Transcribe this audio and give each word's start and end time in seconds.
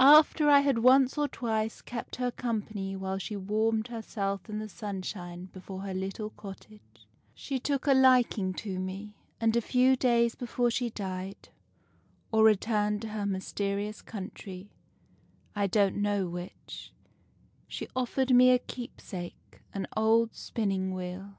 After 0.00 0.50
I 0.50 0.58
had 0.58 0.78
once 0.78 1.16
or 1.16 1.28
twice 1.28 1.82
kept 1.82 2.16
her 2.16 2.32
company 2.32 2.96
while 2.96 3.16
she 3.18 3.36
warmed 3.36 3.86
her 3.86 4.02
self 4.02 4.50
in 4.50 4.58
the 4.58 4.68
sunshine 4.68 5.50
before 5.52 5.82
her 5.82 5.94
little 5.94 6.30
cottage, 6.30 7.06
she 7.32 7.60
took 7.60 7.86
a 7.86 7.94
liking 7.94 8.52
*3 8.52 8.56
H 8.56 8.56
THE 8.56 8.62
FAIRY 8.62 8.74
SPINNING 8.74 8.86
WHEEL 8.86 8.88
to 9.06 9.08
me, 9.10 9.14
and 9.40 9.56
a 9.56 9.60
few 9.60 9.94
days 9.96 10.34
before 10.34 10.70
she 10.72 10.90
died— 10.90 11.48
or 12.32 12.42
returned 12.42 13.02
to 13.02 13.08
her 13.10 13.24
mysterious 13.24 14.02
country, 14.02 14.72
I 15.54 15.68
don't 15.68 15.98
know 15.98 16.26
which— 16.26 16.92
she 17.68 17.86
offered 17.94 18.34
me 18.34 18.50
a 18.50 18.58
keepsake, 18.58 19.60
an 19.72 19.86
old 19.96 20.34
Spinning 20.34 20.92
Wheel. 20.92 21.36